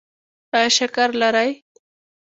ایا 0.55 0.69
شکر 0.77 1.09
لرئ؟ 1.19 1.49